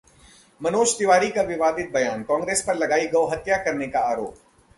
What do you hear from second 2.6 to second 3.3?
पर लगाया